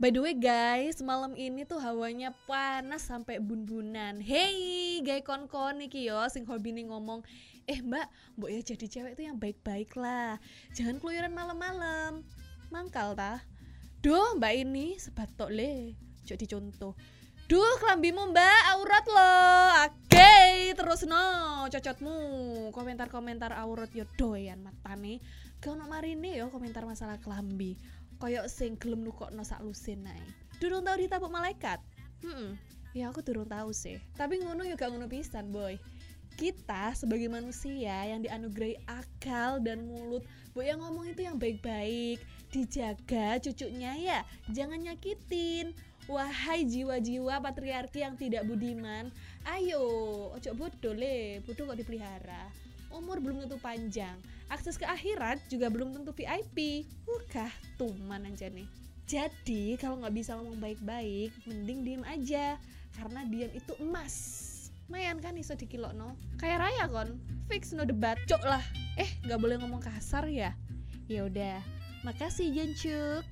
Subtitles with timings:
[0.00, 4.16] By the way guys, malam ini tuh hawanya panas sampai bun-bunan.
[4.24, 7.20] Hey, gay kon-kon iki yo sing hobi nih ngomong,
[7.68, 8.08] "Eh, Mbak,
[8.40, 10.40] Mbok ya jadi cewek tuh yang baik-baik lah.
[10.72, 12.24] Jangan keluyuran malam-malam."
[12.72, 13.44] Mangkal tah.
[14.00, 15.92] Duh, Mbak ini sebatok le.
[16.24, 16.96] Jadi contoh.
[17.44, 19.68] Duh, kelambimu Mbak, aurat loh.
[19.84, 22.16] Oke, terus no, cocotmu.
[22.72, 25.20] Komentar-komentar aurat yo doyan matane.
[25.60, 27.76] Gak ono marine yo komentar masalah kelambi
[28.20, 30.20] koyok sing gelem nukokno sak lusin nae.
[30.60, 31.80] Durung tau ditabuk malaikat.
[32.20, 32.60] Hmm,
[32.92, 33.96] ya aku durung tahu sih.
[34.14, 35.80] Tapi ngono gak ngono pisan, boy.
[36.36, 42.20] Kita sebagai manusia yang dianugerahi akal dan mulut, boy yang ngomong itu yang baik-baik,
[42.52, 44.20] dijaga cucunya ya,
[44.52, 45.72] jangan nyakitin.
[46.08, 49.14] Wahai jiwa-jiwa patriarki yang tidak budiman,
[49.46, 49.84] ayo,
[50.34, 52.50] ojo bodoh le, bodoh kok dipelihara
[52.90, 54.18] umur belum tentu panjang
[54.50, 58.66] akses ke akhirat juga belum tentu VIP Ukah tuman aja nih.
[59.06, 62.58] Jadi kalau nggak bisa ngomong baik-baik mending diem aja.
[62.94, 64.14] Karena diam itu emas.
[64.90, 67.18] Mayan kan iso dikilo no kayak raya kon.
[67.46, 68.18] Fix no debat.
[68.26, 68.62] Cok lah.
[68.98, 70.54] Eh nggak boleh ngomong kasar ya?
[71.06, 71.62] Ya udah.
[72.02, 73.26] Makasih Jencuk